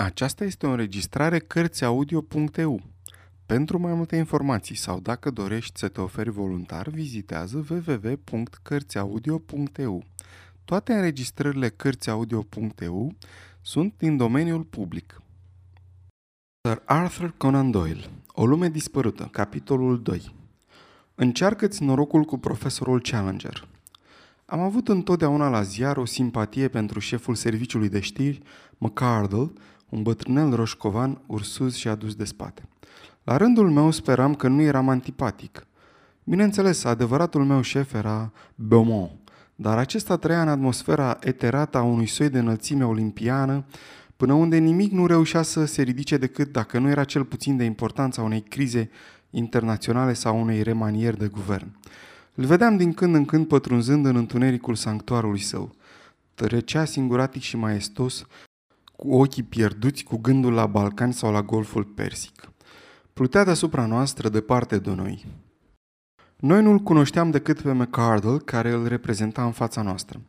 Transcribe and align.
Aceasta 0.00 0.44
este 0.44 0.66
o 0.66 0.70
înregistrare 0.70 1.38
Cărțiaudio.eu. 1.38 2.80
Pentru 3.46 3.78
mai 3.78 3.94
multe 3.94 4.16
informații 4.16 4.74
sau 4.74 5.00
dacă 5.00 5.30
dorești 5.30 5.78
să 5.78 5.88
te 5.88 6.00
oferi 6.00 6.30
voluntar, 6.30 6.88
vizitează 6.88 7.66
www.cărțiaudio.eu. 7.70 10.04
Toate 10.64 10.92
înregistrările 10.92 11.68
Cărțiaudio.eu 11.68 13.14
sunt 13.60 13.94
din 13.96 14.16
domeniul 14.16 14.62
public. 14.62 15.22
Sir 16.60 16.82
Arthur 16.84 17.34
Conan 17.36 17.70
Doyle 17.70 18.04
O 18.26 18.46
lume 18.46 18.68
dispărută, 18.68 19.28
capitolul 19.32 20.02
2 20.02 20.34
Încearcă-ți 21.14 21.82
norocul 21.82 22.24
cu 22.24 22.38
profesorul 22.38 23.00
Challenger. 23.00 23.68
Am 24.44 24.60
avut 24.60 24.88
întotdeauna 24.88 25.48
la 25.48 25.62
ziar 25.62 25.96
o 25.96 26.04
simpatie 26.04 26.68
pentru 26.68 26.98
șeful 26.98 27.34
serviciului 27.34 27.88
de 27.88 28.00
știri, 28.00 28.42
McCardle, 28.76 29.52
un 29.88 30.02
bătrânel 30.02 30.54
roșcovan, 30.54 31.20
ursuz 31.26 31.74
și 31.74 31.88
adus 31.88 32.14
de 32.14 32.24
spate. 32.24 32.68
La 33.22 33.36
rândul 33.36 33.70
meu 33.70 33.90
speram 33.90 34.34
că 34.34 34.48
nu 34.48 34.60
eram 34.60 34.88
antipatic. 34.88 35.66
Bineînțeles, 36.24 36.84
adevăratul 36.84 37.44
meu 37.44 37.60
șef 37.60 37.94
era 37.94 38.32
Beaumont, 38.54 39.10
dar 39.54 39.78
acesta 39.78 40.16
trăia 40.16 40.42
în 40.42 40.48
atmosfera 40.48 41.18
eterată 41.20 41.78
a 41.78 41.82
unui 41.82 42.06
soi 42.06 42.28
de 42.28 42.38
înălțime 42.38 42.84
olimpiană, 42.84 43.64
până 44.16 44.32
unde 44.32 44.56
nimic 44.56 44.92
nu 44.92 45.06
reușea 45.06 45.42
să 45.42 45.64
se 45.64 45.82
ridice 45.82 46.16
decât 46.16 46.52
dacă 46.52 46.78
nu 46.78 46.88
era 46.88 47.04
cel 47.04 47.24
puțin 47.24 47.56
de 47.56 47.64
importanța 47.64 48.22
unei 48.22 48.40
crize 48.40 48.90
internaționale 49.30 50.12
sau 50.12 50.40
unei 50.40 50.62
remanieri 50.62 51.18
de 51.18 51.26
guvern. 51.26 51.76
Îl 52.34 52.44
vedeam 52.44 52.76
din 52.76 52.92
când 52.92 53.14
în 53.14 53.24
când 53.24 53.46
pătrunzând 53.46 54.06
în 54.06 54.16
întunericul 54.16 54.74
sanctuarului 54.74 55.40
său. 55.40 55.74
Trecea 56.34 56.84
singuratic 56.84 57.42
și 57.42 57.56
maestos, 57.56 58.26
cu 58.98 59.14
ochii 59.14 59.42
pierduți 59.42 60.04
cu 60.04 60.16
gândul 60.16 60.52
la 60.52 60.66
Balcani 60.66 61.12
sau 61.12 61.32
la 61.32 61.42
Golful 61.42 61.84
Persic. 61.84 62.52
Plutea 63.12 63.44
deasupra 63.44 63.86
noastră 63.86 64.28
departe 64.28 64.78
de 64.78 64.90
noi. 64.90 65.26
Noi 66.36 66.62
nu-l 66.62 66.78
cunoșteam 66.78 67.30
decât 67.30 67.60
pe 67.60 67.72
McCardle, 67.72 68.36
care 68.44 68.70
îl 68.70 68.86
reprezenta 68.86 69.44
în 69.44 69.52
fața 69.52 69.82
noastră. 69.82 70.20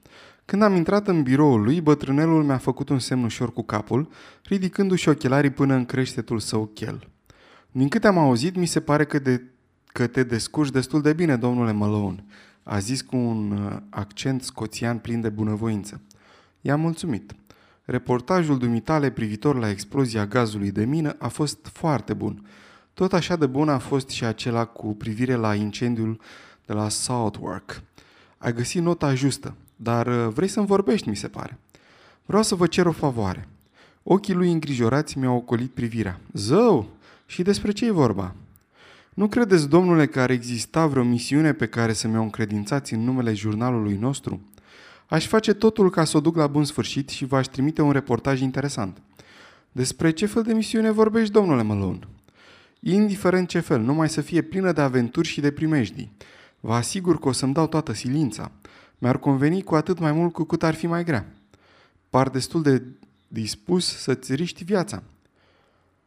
Când 0.45 0.61
am 0.61 0.75
intrat 0.75 1.07
în 1.07 1.23
biroul 1.23 1.61
lui, 1.61 1.81
bătrânelul 1.81 2.43
mi-a 2.43 2.57
făcut 2.57 2.89
un 2.89 2.99
semn 2.99 3.23
ușor 3.23 3.53
cu 3.53 3.63
capul, 3.63 4.09
ridicându-și 4.43 5.09
ochelarii 5.09 5.49
până 5.49 5.73
în 5.73 5.85
creștetul 5.85 6.39
său 6.39 6.65
chel. 6.65 7.09
Din 7.71 7.87
câte 7.87 8.07
am 8.07 8.17
auzit, 8.17 8.55
mi 8.55 8.65
se 8.65 8.79
pare 8.79 9.05
că, 9.05 9.19
de, 9.19 9.43
că 9.85 10.07
te 10.07 10.23
descurci 10.23 10.71
destul 10.71 11.01
de 11.01 11.13
bine, 11.13 11.35
domnule 11.35 11.71
Malone, 11.71 12.25
a 12.63 12.79
zis 12.79 13.01
cu 13.01 13.15
un 13.15 13.51
uh, 13.51 13.77
accent 13.89 14.43
scoțian 14.43 14.97
plin 14.97 15.21
de 15.21 15.29
bunăvoință. 15.29 16.01
I-am 16.61 16.79
mulțumit. 16.79 17.33
Reportajul 17.89 18.57
dumitale 18.57 19.09
privitor 19.09 19.55
la 19.55 19.69
explozia 19.69 20.25
gazului 20.25 20.71
de 20.71 20.85
mină 20.85 21.15
a 21.19 21.27
fost 21.27 21.57
foarte 21.73 22.13
bun. 22.13 22.45
Tot 22.93 23.13
așa 23.13 23.35
de 23.35 23.45
bun 23.45 23.69
a 23.69 23.77
fost 23.77 24.09
și 24.09 24.25
acela 24.25 24.65
cu 24.65 24.95
privire 24.95 25.33
la 25.33 25.55
incendiul 25.55 26.19
de 26.65 26.73
la 26.73 26.89
Southwark. 26.89 27.81
Ai 28.37 28.53
găsit 28.53 28.81
nota 28.81 29.13
justă, 29.13 29.55
dar 29.75 30.07
uh, 30.07 30.33
vrei 30.33 30.47
să-mi 30.47 30.65
vorbești, 30.65 31.09
mi 31.09 31.15
se 31.15 31.27
pare. 31.27 31.57
Vreau 32.25 32.43
să 32.43 32.55
vă 32.55 32.67
cer 32.67 32.85
o 32.85 32.91
favoare. 32.91 33.47
Ochii 34.03 34.33
lui 34.33 34.51
îngrijorați 34.51 35.17
mi-au 35.17 35.35
ocolit 35.35 35.71
privirea. 35.71 36.19
Zău! 36.33 36.89
Și 37.25 37.41
despre 37.41 37.71
ce 37.71 37.85
e 37.85 37.91
vorba? 37.91 38.35
Nu 39.13 39.27
credeți, 39.27 39.69
domnule, 39.69 40.05
că 40.05 40.19
ar 40.19 40.29
exista 40.29 40.87
vreo 40.87 41.03
misiune 41.03 41.53
pe 41.53 41.67
care 41.67 41.93
să 41.93 42.07
mi-o 42.07 42.21
încredințați 42.21 42.93
în 42.93 43.03
numele 43.03 43.33
jurnalului 43.33 43.95
nostru? 43.95 44.41
Aș 45.09 45.27
face 45.27 45.53
totul 45.53 45.89
ca 45.89 46.03
să 46.03 46.17
o 46.17 46.19
duc 46.19 46.35
la 46.35 46.47
bun 46.47 46.63
sfârșit 46.63 47.09
și 47.09 47.25
v-aș 47.25 47.45
trimite 47.45 47.81
un 47.81 47.91
reportaj 47.91 48.41
interesant. 48.41 49.01
Despre 49.71 50.11
ce 50.11 50.25
fel 50.25 50.43
de 50.43 50.53
misiune 50.53 50.91
vorbești, 50.91 51.33
domnule 51.33 51.61
Malone? 51.61 51.99
Indiferent 52.79 53.47
ce 53.47 53.59
fel, 53.59 53.81
numai 53.81 54.09
să 54.09 54.21
fie 54.21 54.41
plină 54.41 54.71
de 54.71 54.81
aventuri 54.81 55.27
și 55.27 55.41
de 55.41 55.51
primejdii. 55.51 56.11
Vă 56.59 56.73
asigur 56.73 57.19
că 57.19 57.27
o 57.27 57.31
să-mi 57.31 57.53
dau 57.53 57.67
toată 57.67 57.93
silința. 57.93 58.51
Mi-ar 58.97 59.19
conveni 59.19 59.63
cu 59.63 59.75
atât 59.75 59.99
mai 59.99 60.11
mult 60.11 60.33
cu 60.33 60.43
cât 60.43 60.63
ar 60.63 60.73
fi 60.73 60.87
mai 60.87 61.03
grea. 61.03 61.25
Par 62.09 62.29
destul 62.29 62.61
de 62.61 62.83
dispus 63.27 63.97
să-ți 63.97 64.35
riști 64.35 64.63
viața. 64.63 65.03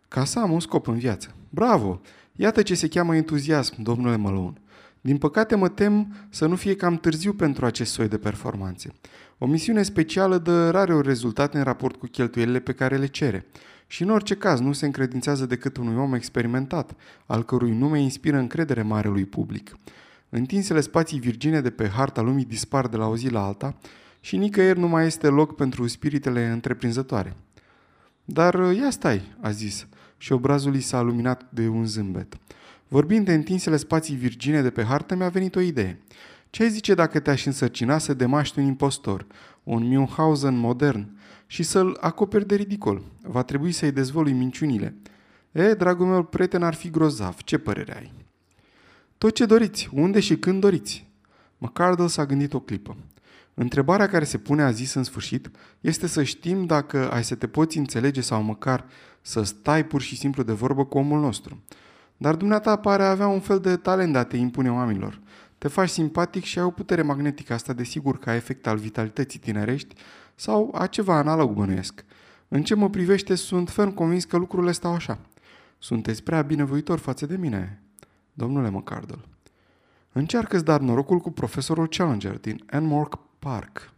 Ca 0.09 0.25
să 0.25 0.39
am 0.39 0.53
un 0.53 0.61
scop 0.61 0.87
în 0.87 0.99
viață. 0.99 1.35
Bravo! 1.49 2.01
Iată 2.37 2.63
ce 2.63 2.75
se 2.75 2.89
cheamă 2.89 3.17
entuziasm, 3.17 3.83
domnule 3.83 4.17
Malone. 4.17 4.62
Din 5.05 5.19
păcate 5.19 5.55
mă 5.55 5.69
tem 5.69 6.15
să 6.29 6.47
nu 6.47 6.57
fie 6.57 6.77
cam 6.77 6.97
târziu 6.97 7.33
pentru 7.33 7.67
acest 7.67 7.93
soi 7.93 8.09
de 8.09 8.19
performanțe. 8.19 8.93
O 9.39 9.47
misiune 9.47 9.83
specială 9.83 10.39
dă 10.39 10.71
rare 10.71 11.01
rezultate 11.01 11.59
în 11.59 11.65
raport 11.65 11.97
cu 11.97 12.07
cheltuielile 12.07 12.59
pe 12.59 12.73
care 12.73 12.97
le 12.97 13.07
cere. 13.07 13.47
Și 13.87 14.03
în 14.03 14.11
orice 14.11 14.35
caz 14.35 14.61
nu 14.61 14.73
se 14.73 14.87
încredințează 14.87 15.47
decât 15.47 15.77
unui 15.77 15.97
om 15.97 16.15
experimentat, 16.15 16.95
al 17.27 17.45
cărui 17.45 17.71
nume 17.71 18.01
inspiră 18.01 18.37
încredere 18.37 18.83
marelui 18.83 19.25
public. 19.25 19.77
Întinsele 20.29 20.81
spații 20.81 21.19
virgine 21.19 21.61
de 21.61 21.71
pe 21.71 21.89
harta 21.89 22.21
lumii 22.21 22.45
dispar 22.45 22.89
de 22.89 22.97
la 22.97 23.07
o 23.07 23.17
zi 23.17 23.29
la 23.29 23.45
alta 23.45 23.77
și 24.21 24.37
nicăieri 24.37 24.79
nu 24.79 24.89
mai 24.89 25.07
este 25.07 25.29
loc 25.29 25.57
pentru 25.57 25.87
spiritele 25.87 26.47
întreprinzătoare. 26.47 27.37
Dar 28.25 28.55
ia 28.55 28.91
stai, 28.91 29.23
a 29.41 29.51
zis, 29.51 29.87
și 30.17 30.33
obrazul 30.33 30.75
i 30.75 30.81
s-a 30.81 31.01
luminat 31.01 31.47
de 31.51 31.69
un 31.69 31.87
zâmbet. 31.87 32.37
Vorbind 32.93 33.25
de 33.25 33.33
întinsele 33.33 33.77
spații 33.77 34.15
virgine 34.15 34.63
de 34.63 34.71
pe 34.71 34.85
hartă, 34.85 35.15
mi-a 35.15 35.29
venit 35.29 35.57
o 35.57 35.61
idee. 35.61 35.99
Ce 36.51 36.63
ai 36.63 36.71
zice 36.71 36.95
dacă 36.95 37.21
te-aș 37.21 37.47
însărcina 37.47 37.99
să 37.99 38.15
demaști 38.15 38.59
un 38.59 38.65
impostor, 38.65 39.27
un 39.63 39.87
Munchausen 39.87 40.57
modern, 40.57 41.19
și 41.47 41.63
să-l 41.63 41.99
acoperi 42.01 42.47
de 42.47 42.55
ridicol? 42.55 43.03
Va 43.23 43.43
trebui 43.43 43.73
să-i 43.73 43.93
dezvolui 43.93 44.33
minciunile. 44.33 44.95
E, 45.53 45.75
dragul 45.75 46.07
meu 46.07 46.23
prieten, 46.23 46.63
ar 46.63 46.75
fi 46.75 46.91
grozav. 46.91 47.37
Ce 47.43 47.59
părere 47.59 47.97
ai? 47.97 48.13
Tot 49.19 49.35
ce 49.35 49.47
doriți, 49.47 49.89
unde 49.93 50.21
și 50.21 50.37
când 50.37 50.61
doriți. 50.61 51.07
McCardle 51.59 52.07
s-a 52.07 52.27
gândit 52.27 52.55
o 52.55 52.61
clipă. 52.61 52.97
Întrebarea 53.55 54.09
care 54.09 54.25
se 54.25 54.39
pune 54.39 54.63
a 54.63 54.71
zis 54.71 54.95
în 54.95 55.03
sfârșit 55.03 55.51
este 55.81 56.07
să 56.07 56.23
știm 56.23 56.67
dacă 56.67 57.11
ai 57.11 57.25
să 57.25 57.35
te 57.35 57.47
poți 57.47 57.79
înțelege 57.79 58.21
sau 58.21 58.43
măcar 58.43 58.85
să 59.21 59.43
stai 59.43 59.87
pur 59.87 60.01
și 60.01 60.17
simplu 60.17 60.43
de 60.43 60.53
vorbă 60.53 60.85
cu 60.85 60.99
omul 60.99 61.21
nostru. 61.21 61.63
Dar 62.23 62.35
dumneata 62.35 62.77
pare 62.77 63.03
a 63.03 63.11
avea 63.11 63.27
un 63.27 63.41
fel 63.41 63.59
de 63.59 63.77
talent 63.77 64.13
de 64.13 64.19
a 64.19 64.25
te 64.25 64.37
impune 64.37 64.73
oamenilor. 64.73 65.21
Te 65.59 65.69
faci 65.69 65.89
simpatic 65.89 66.45
și 66.45 66.59
ai 66.59 66.65
o 66.65 66.71
putere 66.71 67.03
magnetică, 67.03 67.53
asta 67.53 67.73
desigur 67.73 68.19
ca 68.19 68.35
efect 68.35 68.67
al 68.67 68.77
vitalității 68.77 69.39
tinerești 69.39 69.95
sau 70.35 70.75
a 70.75 70.87
ceva 70.87 71.17
analog 71.17 71.53
bănuiesc. 71.53 72.05
În 72.49 72.63
ce 72.63 72.75
mă 72.75 72.91
privește, 72.91 73.35
sunt 73.35 73.71
ferm 73.71 73.95
convins 73.95 74.25
că 74.25 74.37
lucrurile 74.37 74.73
stau 74.73 74.93
așa. 74.93 75.19
Sunteți 75.79 76.23
prea 76.23 76.43
binevoitor 76.43 76.99
față 76.99 77.27
de 77.27 77.37
mine, 77.37 77.83
domnule 78.33 78.71
McCardle. 78.71 79.19
Încearcă-ți 80.13 80.65
dar 80.65 80.81
norocul 80.81 81.19
cu 81.19 81.31
profesorul 81.31 81.89
Challenger 81.89 82.39
din 82.39 82.65
Enmork 82.71 83.19
Park. 83.39 83.93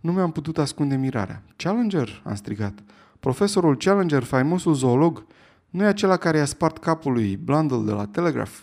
Nu 0.00 0.12
mi-am 0.12 0.32
putut 0.32 0.58
ascunde 0.58 0.96
mirarea. 0.96 1.42
Challenger? 1.56 2.22
am 2.24 2.34
strigat. 2.34 2.78
Profesorul 3.20 3.76
Challenger, 3.76 4.22
faimosul 4.22 4.74
zoolog, 4.74 5.24
nu 5.72 5.82
e 5.82 5.86
acela 5.86 6.16
care 6.16 6.36
i-a 6.36 6.44
spart 6.44 6.78
capul 6.78 7.12
lui 7.12 7.36
Blundell 7.36 7.84
de 7.84 7.92
la 7.92 8.06
Telegraph? 8.06 8.60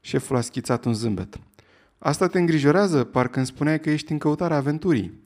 Șeful 0.00 0.36
a 0.36 0.40
schițat 0.40 0.84
un 0.84 0.94
zâmbet. 0.94 1.38
Asta 1.98 2.26
te 2.26 2.38
îngrijorează? 2.38 3.04
Parcă 3.04 3.38
îmi 3.38 3.46
spuneai 3.46 3.80
că 3.80 3.90
ești 3.90 4.12
în 4.12 4.18
căutarea 4.18 4.56
aventurii. 4.56 5.20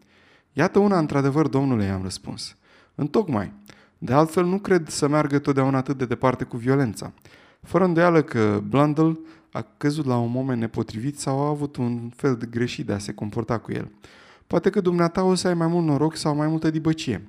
Iată 0.53 0.79
una, 0.79 0.99
într-adevăr, 0.99 1.49
domnule, 1.49 1.85
i-am 1.85 2.03
răspuns. 2.03 2.57
Întocmai. 2.95 3.53
De 3.99 4.13
altfel, 4.13 4.45
nu 4.45 4.59
cred 4.59 4.89
să 4.89 5.09
meargă 5.09 5.39
totdeauna 5.39 5.79
atât 5.79 5.99
de 5.99 6.05
departe 6.05 6.45
cu 6.45 6.57
violența. 6.57 7.13
Fără 7.61 7.85
îndoială 7.85 8.23
că 8.23 8.63
Blundell 8.69 9.21
a 9.53 9.67
căzut 9.77 10.07
la 10.07 10.17
un 10.17 10.31
moment 10.31 10.61
nepotrivit 10.61 11.19
sau 11.19 11.41
a 11.41 11.49
avut 11.49 11.77
un 11.77 12.11
fel 12.17 12.37
de 12.37 12.47
greșit 12.51 12.87
de 12.87 12.93
a 12.93 12.99
se 12.99 13.15
comporta 13.15 13.59
cu 13.59 13.73
el. 13.73 13.91
Poate 14.47 14.71
că 14.71 14.81
dumneata 14.81 15.25
o 15.25 15.35
să 15.35 15.49
ai 15.49 15.55
mai 15.55 15.67
mult 15.67 15.87
noroc 15.87 16.17
sau 16.17 16.35
mai 16.35 16.47
multă 16.47 16.71
dibăcie. 16.71 17.27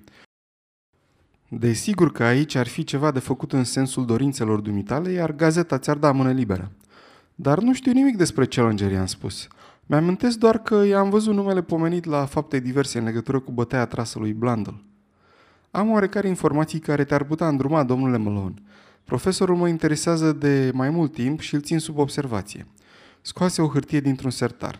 Desigur 1.60 2.12
că 2.12 2.24
aici 2.24 2.56
ar 2.56 2.68
fi 2.68 2.84
ceva 2.84 3.12
de 3.12 3.20
făcut 3.20 3.54
în 3.54 3.64
sensul 3.64 4.06
dorințelor 4.06 4.60
dumitale, 4.60 5.12
iar 5.12 5.32
gazeta 5.36 5.78
ți-ar 5.78 5.98
da 5.98 6.12
mână 6.12 6.32
liberă. 6.32 6.72
Dar 7.36 7.60
nu 7.60 7.74
știu 7.74 7.92
nimic 7.92 8.18
despre 8.18 8.46
Challenger, 8.46 8.92
i-am 8.92 9.06
spus. 9.06 9.48
Mi-amintesc 9.86 10.38
doar 10.38 10.58
că 10.58 10.76
i-am 10.76 11.10
văzut 11.10 11.34
numele 11.34 11.62
pomenit 11.62 12.06
la 12.06 12.26
fapte 12.26 12.60
diverse 12.60 12.98
în 12.98 13.04
legătură 13.04 13.40
cu 13.40 13.52
bătaia 13.52 13.86
trasă 13.86 14.20
lui 14.20 14.34
Blandel. 14.34 14.84
Am 15.72 15.92
oarecare 15.92 16.28
informații 16.28 16.80
care 16.80 17.04
te-ar 17.04 17.24
putea 17.24 17.48
îndruma, 17.48 17.84
domnule 17.84 18.18
Malone. 18.18 18.54
Profesorul 19.04 19.56
mă 19.56 19.68
interesează 19.68 20.32
de 20.32 20.72
mai 20.74 20.90
mult 20.90 21.14
timp 21.14 21.40
și 21.40 21.54
îl 21.56 21.62
țin 21.62 21.80
sub 21.80 21.98
observație. 21.98 22.68
Scoase 23.22 23.62
o 23.62 23.68
hârtie 23.68 24.00
dintr-un 24.00 24.32
sertar. 24.32 24.80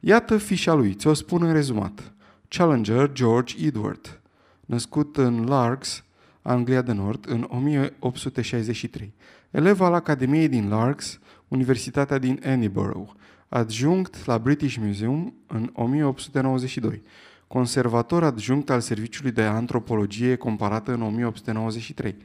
Iată 0.00 0.36
fișa 0.36 0.74
lui, 0.74 0.94
ți-o 0.94 1.14
spun 1.14 1.42
în 1.42 1.52
rezumat. 1.52 2.12
Challenger 2.48 3.12
George 3.12 3.66
Edward, 3.66 4.20
născut 4.66 5.16
în 5.16 5.44
Largs, 5.44 6.04
Anglia 6.46 6.82
de 6.82 6.92
Nord, 6.92 7.24
în 7.28 7.46
1863. 7.48 9.14
Elev 9.50 9.80
al 9.80 9.94
Academiei 9.94 10.48
din 10.48 10.68
Largs, 10.68 11.18
Universitatea 11.48 12.18
din 12.18 12.40
Edinburgh, 12.42 13.10
adjunct 13.48 14.26
la 14.26 14.38
British 14.38 14.76
Museum 14.80 15.34
în 15.46 15.70
1892. 15.72 17.02
conservator 17.46 18.24
adjunct 18.24 18.70
al 18.70 18.80
Serviciului 18.80 19.30
de 19.30 19.42
Antropologie 19.42 20.36
comparată 20.36 20.92
în 20.92 21.02
1893. 21.02 22.16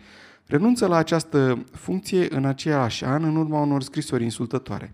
Renunță 0.46 0.88
la 0.88 0.96
această 0.96 1.66
funcție 1.72 2.36
în 2.36 2.46
același 2.46 3.06
an 3.06 3.24
în 3.24 3.36
urma 3.36 3.62
unor 3.62 3.82
scrisori 3.82 4.24
insultătoare. 4.24 4.92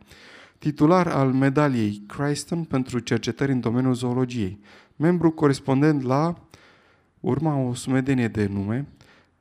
Titular 0.58 1.08
al 1.08 1.32
medaliei 1.32 2.04
Christon 2.08 2.64
pentru 2.64 3.00
cercetări 3.00 3.52
în 3.52 3.60
domeniul 3.60 3.94
zoologiei, 3.94 4.60
membru 4.96 5.32
corespondent 5.32 6.02
la 6.02 6.36
urma 7.20 7.58
o 7.58 7.74
sumedenie 7.74 8.28
de 8.28 8.50
nume, 8.52 8.88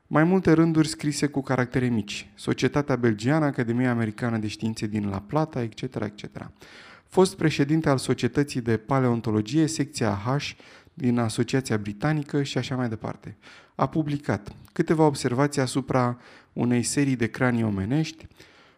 mai 0.07 0.25
multe 0.25 0.53
rânduri 0.53 0.89
scrise 0.89 1.27
cu 1.27 1.43
caractere 1.43 1.89
mici, 1.89 2.31
Societatea 2.35 2.97
Belgiană, 2.97 3.45
Academia 3.45 3.91
Americană 3.91 4.39
de 4.39 4.47
Științe 4.47 4.87
din 4.87 5.09
La 5.09 5.21
Plata, 5.21 5.63
etc., 5.63 5.83
etc. 5.83 6.51
Fost 7.07 7.37
președinte 7.37 7.89
al 7.89 7.99
Societății 7.99 8.61
de 8.61 8.77
Paleontologie, 8.77 9.67
secția 9.67 10.21
H 10.25 10.51
din 10.95 11.19
Asociația 11.19 11.77
Britanică 11.77 12.43
și 12.43 12.59
așa 12.59 12.77
mai 12.77 12.89
departe. 12.89 13.37
A 13.75 13.87
publicat 13.87 14.53
câteva 14.73 15.07
observații 15.07 15.61
asupra 15.61 16.19
unei 16.53 16.83
serii 16.83 17.17
de 17.17 17.27
cranii 17.27 17.63
omenești, 17.63 18.27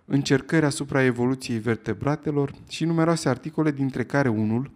încercări 0.05 0.65
asupra 0.65 1.05
evoluției 1.05 1.59
vertebratelor 1.59 2.55
și 2.69 2.85
numeroase 2.85 3.29
articole, 3.29 3.71
dintre 3.71 4.05
care 4.05 4.29
unul, 4.29 4.71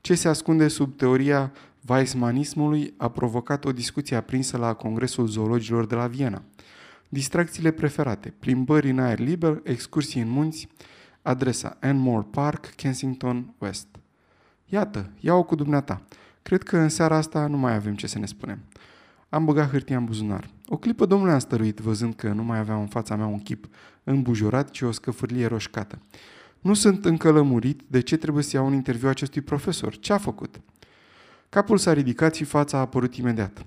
ce 0.00 0.14
se 0.14 0.28
ascunde 0.28 0.68
sub 0.68 0.96
teoria 0.96 1.52
Weissmanismului, 1.86 2.94
a 2.96 3.08
provocat 3.08 3.64
o 3.64 3.72
discuție 3.72 4.16
aprinsă 4.16 4.56
la 4.56 4.74
Congresul 4.74 5.26
Zoologilor 5.26 5.86
de 5.86 5.94
la 5.94 6.06
Viena. 6.06 6.42
Distracțiile 7.08 7.70
preferate, 7.70 8.34
plimbări 8.38 8.90
în 8.90 8.98
aer 8.98 9.18
liber, 9.18 9.60
excursii 9.62 10.20
în 10.20 10.28
munți, 10.28 10.68
adresa 11.22 11.76
Enmore 11.80 12.26
Park, 12.30 12.66
Kensington 12.66 13.54
West. 13.58 13.86
Iată, 14.66 15.10
ia-o 15.20 15.42
cu 15.42 15.54
dumneata. 15.54 16.02
Cred 16.42 16.62
că 16.62 16.76
în 16.76 16.88
seara 16.88 17.16
asta 17.16 17.46
nu 17.46 17.56
mai 17.56 17.74
avem 17.74 17.94
ce 17.94 18.06
să 18.06 18.18
ne 18.18 18.26
spunem. 18.26 18.58
Am 19.28 19.44
băgat 19.44 19.70
hârtia 19.70 19.96
în 19.96 20.04
buzunar. 20.04 20.50
O 20.66 20.76
clipă 20.76 21.06
domnule 21.06 21.32
am 21.32 21.38
stăruit, 21.38 21.78
văzând 21.78 22.14
că 22.14 22.32
nu 22.32 22.42
mai 22.42 22.58
aveam 22.58 22.80
în 22.80 22.86
fața 22.86 23.16
mea 23.16 23.26
un 23.26 23.38
chip 23.38 23.68
îmbujurat, 24.04 24.70
ci 24.70 24.80
o 24.80 24.90
scăfârlie 24.90 25.46
roșcată. 25.46 25.98
Nu 26.60 26.74
sunt 26.74 27.04
încă 27.04 27.30
lămurit 27.30 27.82
de 27.86 28.00
ce 28.00 28.16
trebuie 28.16 28.42
să 28.42 28.56
iau 28.56 28.66
un 28.66 28.72
interviu 28.72 29.08
acestui 29.08 29.40
profesor. 29.40 29.96
Ce 29.96 30.12
a 30.12 30.18
făcut? 30.18 30.60
Capul 31.48 31.78
s-a 31.78 31.92
ridicat 31.92 32.34
și 32.34 32.44
fața 32.44 32.76
a 32.76 32.80
apărut 32.80 33.14
imediat. 33.14 33.66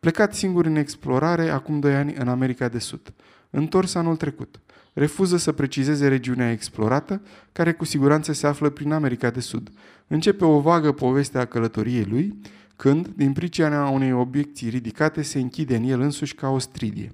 Plecat 0.00 0.34
singur 0.34 0.66
în 0.66 0.76
explorare 0.76 1.48
acum 1.50 1.80
doi 1.80 1.94
ani 1.94 2.14
în 2.14 2.28
America 2.28 2.68
de 2.68 2.78
Sud. 2.78 3.12
Întors 3.50 3.94
anul 3.94 4.16
trecut. 4.16 4.60
Refuză 4.92 5.36
să 5.36 5.52
precizeze 5.52 6.08
regiunea 6.08 6.50
explorată, 6.50 7.22
care 7.52 7.72
cu 7.72 7.84
siguranță 7.84 8.32
se 8.32 8.46
află 8.46 8.68
prin 8.68 8.92
America 8.92 9.30
de 9.30 9.40
Sud. 9.40 9.70
Începe 10.06 10.44
o 10.44 10.60
vagă 10.60 10.92
poveste 10.92 11.38
a 11.38 11.44
călătoriei 11.44 12.04
lui, 12.04 12.38
când, 12.76 13.08
din 13.08 13.32
pricina 13.32 13.88
unei 13.88 14.12
obiecții 14.12 14.68
ridicate, 14.68 15.22
se 15.22 15.38
închide 15.38 15.76
în 15.76 15.84
el 15.84 16.00
însuși 16.00 16.34
ca 16.34 16.48
o 16.48 16.58
stridie. 16.58 17.12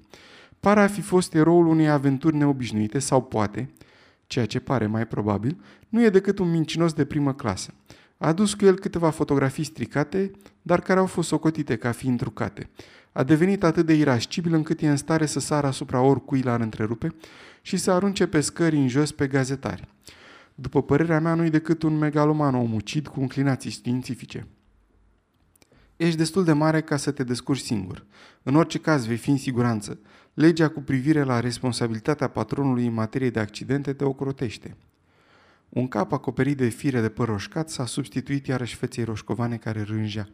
Pare 0.59 0.79
a 0.79 0.87
fi 0.87 1.01
fost 1.01 1.33
eroul 1.33 1.67
unei 1.67 1.89
aventuri 1.89 2.35
neobișnuite 2.35 2.99
sau 2.99 3.21
poate, 3.21 3.69
ceea 4.27 4.45
ce 4.45 4.59
pare 4.59 4.87
mai 4.87 5.07
probabil, 5.07 5.57
nu 5.89 6.03
e 6.03 6.09
decât 6.09 6.39
un 6.39 6.51
mincinos 6.51 6.93
de 6.93 7.05
primă 7.05 7.33
clasă. 7.33 7.73
A 8.23 8.27
adus 8.27 8.53
cu 8.53 8.65
el 8.65 8.79
câteva 8.79 9.09
fotografii 9.09 9.63
stricate, 9.63 10.31
dar 10.61 10.81
care 10.81 10.99
au 10.99 11.05
fost 11.05 11.27
socotite 11.27 11.75
ca 11.75 11.91
fiind 11.91 12.17
trucate. 12.17 12.69
A 13.11 13.23
devenit 13.23 13.63
atât 13.63 13.85
de 13.85 13.93
irascibil 13.93 14.53
încât 14.53 14.81
e 14.81 14.89
în 14.89 14.95
stare 14.95 15.25
să 15.25 15.39
sară 15.39 15.67
asupra 15.67 16.01
oricui 16.01 16.41
l-ar 16.41 16.59
întrerupe 16.59 17.15
și 17.61 17.77
să 17.77 17.91
arunce 17.91 18.27
pe 18.27 18.41
scări 18.41 18.75
în 18.75 18.87
jos 18.87 19.11
pe 19.11 19.27
gazetari. 19.27 19.87
După 20.55 20.83
părerea 20.83 21.19
mea, 21.19 21.33
nu-i 21.33 21.49
decât 21.49 21.83
un 21.83 21.97
megaloman 21.97 22.55
omucid 22.55 23.07
cu 23.07 23.21
inclinații 23.21 23.69
științifice. 23.69 24.47
Ești 25.97 26.17
destul 26.17 26.43
de 26.43 26.53
mare 26.53 26.81
ca 26.81 26.97
să 26.97 27.11
te 27.11 27.23
descurci 27.23 27.61
singur. 27.61 28.05
În 28.43 28.55
orice 28.55 28.79
caz, 28.79 29.05
vei 29.05 29.17
fi 29.17 29.29
în 29.29 29.37
siguranță. 29.37 29.99
Legea 30.33 30.67
cu 30.67 30.81
privire 30.81 31.23
la 31.23 31.39
responsabilitatea 31.39 32.27
patronului 32.27 32.85
în 32.85 32.93
materie 32.93 33.29
de 33.29 33.39
accidente 33.39 33.93
te 33.93 34.03
ocrotește. 34.03 34.77
Un 35.73 35.87
cap 35.87 36.11
acoperit 36.11 36.57
de 36.57 36.67
fire 36.67 37.01
de 37.01 37.09
păr 37.09 37.27
roșcat 37.27 37.69
s-a 37.69 37.85
substituit 37.85 38.47
iarăși 38.47 38.75
feței 38.75 39.03
roșcovane 39.03 39.57
care 39.57 39.81
rângea. 39.81 40.27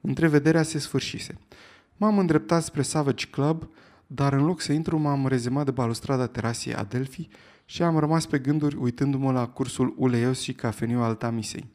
Întrevederea 0.00 0.62
se 0.62 0.78
sfârșise. 0.78 1.38
M-am 1.96 2.18
îndreptat 2.18 2.62
spre 2.62 2.82
Savage 2.82 3.26
Club, 3.26 3.68
dar 4.06 4.32
în 4.32 4.44
loc 4.44 4.60
să 4.60 4.72
intru 4.72 4.98
m-am 4.98 5.26
rezemat 5.26 5.64
de 5.64 5.70
balustrada 5.70 6.26
terasiei 6.26 6.74
Adelphi 6.74 7.28
și 7.64 7.82
am 7.82 7.98
rămas 7.98 8.26
pe 8.26 8.38
gânduri 8.38 8.76
uitându-mă 8.76 9.32
la 9.32 9.48
cursul 9.48 9.94
uleios 9.96 10.40
și 10.40 10.52
cafeniu 10.52 11.00
al 11.00 11.14
Tamisei. 11.14 11.66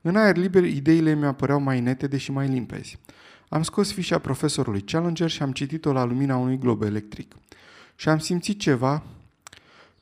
În 0.00 0.16
aer 0.16 0.36
liber, 0.36 0.64
ideile 0.64 1.14
mi 1.14 1.24
apăreau 1.24 1.60
mai 1.60 1.80
nete, 1.80 2.06
deși 2.06 2.30
mai 2.30 2.48
limpezi. 2.48 2.98
Am 3.48 3.62
scos 3.62 3.92
fișa 3.92 4.18
profesorului 4.18 4.80
Challenger 4.80 5.30
și 5.30 5.42
am 5.42 5.52
citit-o 5.52 5.92
la 5.92 6.04
lumina 6.04 6.36
unui 6.36 6.58
glob 6.58 6.82
electric. 6.82 7.34
Și 7.94 8.08
am 8.08 8.18
simțit 8.18 8.60
ceva, 8.60 9.02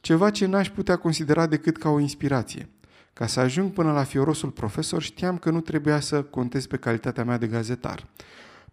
ceva 0.05 0.31
ce 0.31 0.47
n-aș 0.47 0.71
putea 0.71 0.97
considera 0.97 1.47
decât 1.47 1.77
ca 1.77 1.89
o 1.89 1.99
inspirație. 1.99 2.69
Ca 3.13 3.27
să 3.27 3.41
ajung 3.41 3.71
până 3.71 3.93
la 3.93 4.03
fiorosul 4.03 4.51
profesor, 4.51 5.03
știam 5.03 5.39
că 5.39 5.51
nu 5.51 5.61
trebuia 5.61 6.01
să 6.01 6.23
contez 6.23 6.67
pe 6.67 6.77
calitatea 6.77 7.25
mea 7.25 7.39
de 7.39 7.47
gazetar. 7.47 8.07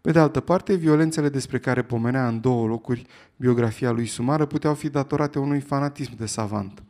Pe 0.01 0.11
de 0.11 0.19
altă 0.19 0.39
parte, 0.39 0.73
violențele 0.73 1.29
despre 1.29 1.59
care 1.59 1.81
pomenea 1.81 2.27
în 2.27 2.41
două 2.41 2.67
locuri 2.67 3.05
biografia 3.35 3.91
lui 3.91 4.05
sumară 4.05 4.45
puteau 4.45 4.73
fi 4.73 4.89
datorate 4.89 5.39
unui 5.39 5.59
fanatism 5.59 6.15
de 6.15 6.25
savant. 6.25 6.83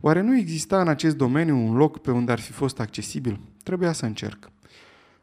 Oare 0.00 0.20
nu 0.20 0.36
exista 0.36 0.80
în 0.80 0.88
acest 0.88 1.16
domeniu 1.16 1.56
un 1.56 1.76
loc 1.76 1.98
pe 1.98 2.10
unde 2.10 2.32
ar 2.32 2.40
fi 2.40 2.52
fost 2.52 2.80
accesibil? 2.80 3.40
Trebuia 3.62 3.92
să 3.92 4.04
încerc. 4.04 4.50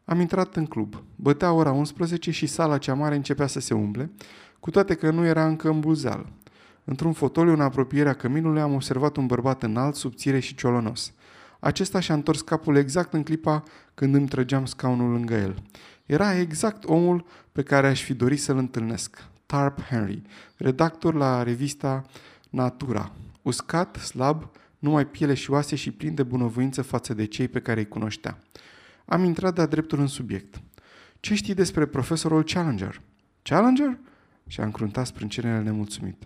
Am 0.05 0.19
intrat 0.19 0.55
în 0.55 0.65
club. 0.65 1.03
Bătea 1.15 1.51
ora 1.51 1.71
11 1.71 2.31
și 2.31 2.45
sala 2.45 2.77
cea 2.77 2.94
mare 2.94 3.15
începea 3.15 3.47
să 3.47 3.59
se 3.59 3.73
umple, 3.73 4.12
cu 4.59 4.71
toate 4.71 4.94
că 4.95 5.12
nu 5.12 5.25
era 5.25 5.45
încă 5.45 5.69
în 5.69 5.79
bulzeală. 5.79 6.29
Într-un 6.83 7.13
fotoliu 7.13 7.53
în 7.53 7.61
apropierea 7.61 8.13
căminului 8.13 8.61
am 8.61 8.73
observat 8.73 9.17
un 9.17 9.25
bărbat 9.25 9.63
înalt, 9.63 9.95
subțire 9.95 10.39
și 10.39 10.55
ciolonos. 10.55 11.13
Acesta 11.59 11.99
și-a 11.99 12.13
întors 12.13 12.41
capul 12.41 12.75
exact 12.75 13.13
în 13.13 13.23
clipa 13.23 13.63
când 13.93 14.15
îmi 14.15 14.27
trăgeam 14.27 14.65
scaunul 14.65 15.11
lângă 15.11 15.33
el. 15.33 15.63
Era 16.05 16.35
exact 16.37 16.83
omul 16.83 17.25
pe 17.51 17.63
care 17.63 17.87
aș 17.87 18.03
fi 18.03 18.13
dorit 18.13 18.41
să-l 18.41 18.57
întâlnesc. 18.57 19.23
Tarp 19.45 19.81
Henry, 19.81 20.21
redactor 20.57 21.13
la 21.13 21.43
revista 21.43 22.05
Natura. 22.49 23.11
Uscat, 23.41 23.95
slab, 23.95 24.49
numai 24.79 25.07
piele 25.07 25.33
și 25.33 25.51
oase 25.51 25.75
și 25.75 25.91
plin 25.91 26.15
de 26.15 26.23
bunăvoință 26.23 26.81
față 26.81 27.13
de 27.13 27.25
cei 27.25 27.47
pe 27.47 27.59
care 27.59 27.79
îi 27.79 27.87
cunoștea. 27.87 28.37
Am 29.05 29.23
intrat 29.23 29.55
de-a 29.55 29.65
dreptul 29.65 29.99
în 29.99 30.07
subiect. 30.07 30.61
Ce 31.19 31.35
știi 31.35 31.53
despre 31.53 31.85
profesorul 31.85 32.43
Challenger? 32.43 33.01
Challenger? 33.41 33.97
Și-a 34.47 34.63
încruntat 34.63 35.05
sprâncenele 35.05 35.61
nemulțumit. 35.61 36.24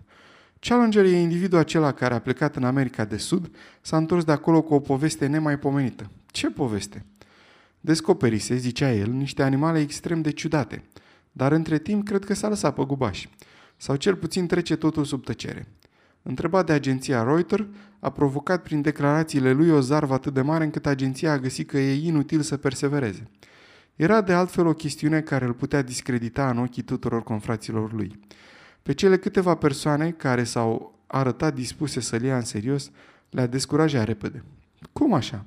Challenger 0.66 1.04
e 1.04 1.20
individul 1.20 1.58
acela 1.58 1.92
care 1.92 2.14
a 2.14 2.18
plecat 2.18 2.56
în 2.56 2.64
America 2.64 3.04
de 3.04 3.16
Sud, 3.16 3.50
s-a 3.80 3.96
întors 3.96 4.24
de 4.24 4.32
acolo 4.32 4.62
cu 4.62 4.74
o 4.74 4.80
poveste 4.80 5.26
nemaipomenită. 5.26 6.10
Ce 6.26 6.50
poveste? 6.50 7.04
Descoperise, 7.80 8.56
zicea 8.56 8.92
el, 8.92 9.10
niște 9.10 9.42
animale 9.42 9.80
extrem 9.80 10.22
de 10.22 10.30
ciudate, 10.30 10.82
dar 11.32 11.52
între 11.52 11.78
timp 11.78 12.06
cred 12.06 12.24
că 12.24 12.34
s-a 12.34 12.48
lăsat 12.48 12.74
pe 12.74 12.84
gubaș. 12.84 13.26
Sau 13.76 13.96
cel 13.96 14.14
puțin 14.14 14.46
trece 14.46 14.76
totul 14.76 15.04
sub 15.04 15.24
tăcere. 15.24 15.68
Întrebat 16.22 16.66
de 16.66 16.72
agenția 16.72 17.22
Reuters, 17.22 17.64
a 18.00 18.10
provocat 18.10 18.62
prin 18.62 18.82
declarațiile 18.82 19.52
lui 19.52 19.70
o 19.70 19.80
zarvă 19.80 20.14
atât 20.14 20.34
de 20.34 20.40
mare 20.40 20.64
încât 20.64 20.86
agenția 20.86 21.32
a 21.32 21.38
găsit 21.38 21.68
că 21.68 21.78
e 21.78 22.06
inutil 22.06 22.40
să 22.40 22.56
persevereze. 22.56 23.22
Era 23.96 24.20
de 24.20 24.32
altfel 24.32 24.66
o 24.66 24.72
chestiune 24.72 25.20
care 25.20 25.44
îl 25.44 25.52
putea 25.52 25.82
discredita 25.82 26.50
în 26.50 26.58
ochii 26.58 26.82
tuturor 26.82 27.22
confraților 27.22 27.92
lui. 27.92 28.20
Pe 28.84 28.92
cele 28.92 29.18
câteva 29.18 29.54
persoane 29.54 30.10
care 30.10 30.44
s-au 30.44 30.98
arătat 31.06 31.54
dispuse 31.54 32.00
să-l 32.00 32.22
ia 32.22 32.36
în 32.36 32.44
serios, 32.44 32.90
le-a 33.30 33.46
descurajat 33.46 34.04
repede. 34.04 34.44
Cum 34.92 35.12
așa? 35.12 35.44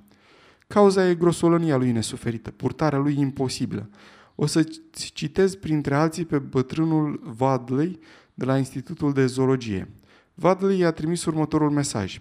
Cauza 0.67 1.09
e 1.09 1.15
grosolănia 1.15 1.77
lui 1.77 1.91
nesuferită, 1.91 2.51
purtarea 2.51 2.99
lui 2.99 3.19
imposibilă. 3.19 3.89
O 4.35 4.45
să 4.45 4.67
citez 5.13 5.55
printre 5.55 5.95
alții 5.95 6.25
pe 6.25 6.39
bătrânul 6.39 7.19
Vadley 7.23 7.99
de 8.33 8.45
la 8.45 8.57
Institutul 8.57 9.13
de 9.13 9.25
Zoologie. 9.25 9.89
Vadley 10.33 10.77
i-a 10.77 10.91
trimis 10.91 11.25
următorul 11.25 11.69
mesaj. 11.69 12.17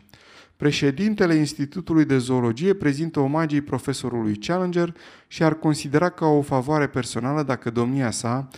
Președintele 0.56 1.34
Institutului 1.34 2.04
de 2.04 2.18
Zoologie 2.18 2.74
prezintă 2.74 3.20
omagii 3.20 3.60
profesorului 3.60 4.36
Challenger 4.36 4.94
și 5.26 5.42
ar 5.42 5.58
considera 5.58 6.08
ca 6.08 6.26
o 6.26 6.42
favoare 6.42 6.86
personală 6.86 7.42
dacă 7.42 7.70
domnia 7.70 8.10
sa 8.10 8.48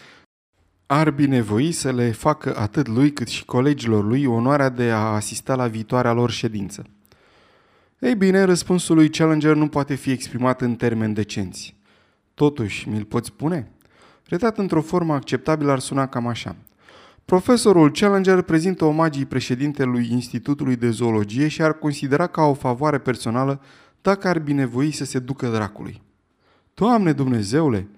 ar 0.90 1.11
binevoi 1.11 1.73
să 1.73 1.92
le 1.92 2.11
facă 2.11 2.57
atât 2.57 2.87
lui 2.87 3.12
cât 3.12 3.28
și 3.28 3.45
colegilor 3.45 4.04
lui 4.04 4.26
onoarea 4.26 4.68
de 4.68 4.90
a 4.90 4.99
asista 4.99 5.54
la 5.54 5.66
viitoarea 5.66 6.12
lor 6.12 6.30
ședință. 6.30 6.85
Ei 7.99 8.14
bine, 8.14 8.42
răspunsul 8.42 8.97
lui 8.97 9.09
Challenger 9.09 9.54
nu 9.54 9.68
poate 9.68 9.95
fi 9.95 10.11
exprimat 10.11 10.61
în 10.61 10.75
termeni 10.75 11.14
decenți. 11.14 11.76
Totuși, 12.35 12.88
mi-l 12.88 13.04
poți 13.04 13.26
spune? 13.26 13.71
Redat 14.25 14.59
într-o 14.59 14.80
formă 14.80 15.14
acceptabilă 15.14 15.71
ar 15.71 15.78
suna 15.78 16.07
cam 16.07 16.26
așa. 16.26 16.57
Profesorul 17.25 17.90
Challenger 17.90 18.42
prezintă 18.42 18.85
omagii 18.85 19.26
președintelui 19.26 20.09
Institutului 20.11 20.76
de 20.76 20.90
Zoologie 20.90 21.49
și 21.49 21.62
ar 21.62 21.78
considera 21.78 22.26
ca 22.26 22.42
o 22.42 22.54
favoare 22.54 22.99
personală 22.99 23.61
dacă 24.02 24.28
ar 24.28 24.38
binevoi 24.38 24.90
să 24.90 25.04
se 25.04 25.18
ducă 25.18 25.49
dracului. 25.49 26.02
Doamne 26.75 27.12
Dumnezeule! 27.12 27.88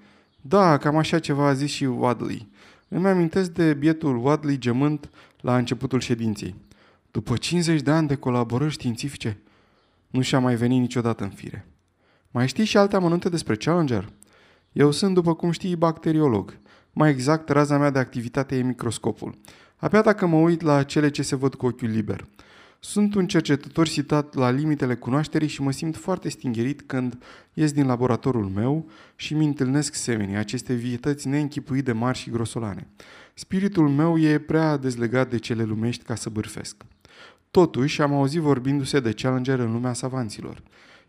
Da, 0.41 0.77
cam 0.77 0.97
așa 0.97 1.19
ceva 1.19 1.47
a 1.47 1.53
zis 1.53 1.71
și 1.71 1.85
Wadley. 1.85 2.49
Îmi 2.93 3.09
amintesc 3.09 3.51
de 3.51 3.75
bietul 3.75 4.25
Wadley 4.25 4.59
gemând 4.59 5.11
la 5.41 5.57
începutul 5.57 6.01
ședinței. 6.01 6.55
După 7.11 7.37
50 7.37 7.81
de 7.81 7.91
ani 7.91 8.09
de 8.09 8.15
colaborări 8.15 8.73
științifice, 8.73 9.39
nu 10.09 10.21
și-a 10.21 10.39
mai 10.39 10.55
venit 10.55 10.81
niciodată 10.81 11.25
în 11.25 11.31
fire. 11.31 11.67
Mai 12.31 12.49
știi 12.49 12.65
și 12.65 12.77
alte 12.77 12.97
amănunte 12.97 13.29
despre 13.29 13.57
Challenger? 13.57 14.13
Eu 14.73 14.91
sunt, 14.91 15.15
după 15.15 15.35
cum 15.35 15.51
știi, 15.51 15.77
bacteriolog. 15.77 16.59
Mai 16.93 17.11
exact, 17.11 17.49
raza 17.49 17.79
mea 17.79 17.91
de 17.91 17.99
activitate 17.99 18.57
e 18.57 18.63
microscopul. 18.63 19.39
Abia 19.77 20.03
dacă 20.03 20.27
mă 20.27 20.37
uit 20.37 20.61
la 20.61 20.83
cele 20.83 21.11
ce 21.11 21.23
se 21.23 21.37
văd 21.37 21.55
cu 21.55 21.67
ochiul 21.67 21.89
liber. 21.89 22.27
Sunt 22.83 23.15
un 23.15 23.27
cercetător 23.27 23.89
citat 23.89 24.35
la 24.35 24.51
limitele 24.51 24.95
cunoașterii 24.95 25.49
și 25.49 25.63
mă 25.63 25.71
simt 25.73 25.97
foarte 25.97 26.29
stingherit 26.29 26.83
când 26.83 27.19
ies 27.55 27.73
din 27.73 27.87
laboratorul 27.87 28.45
meu 28.45 28.89
și 29.17 29.35
mi 29.35 29.45
întâlnesc 29.45 29.95
semenii, 29.95 30.37
aceste 30.37 30.75
vietăți 30.75 31.29
neînchipuit 31.29 31.85
de 31.85 31.93
mari 31.93 32.19
și 32.19 32.31
grosolane. 32.31 32.87
Spiritul 33.35 33.89
meu 33.89 34.19
e 34.19 34.39
prea 34.39 34.77
dezlegat 34.77 35.31
de 35.31 35.39
cele 35.39 35.63
lumești 35.63 36.05
ca 36.05 36.15
să 36.15 36.31
bârfesc. 36.31 36.77
Totuși, 37.51 38.03
am 38.03 38.13
auzit 38.13 38.41
vorbindu-se 38.41 39.01
de 39.01 39.13
Challenger 39.13 39.59
în 39.59 39.73
lumea 39.73 39.93
savanților. 39.93 40.63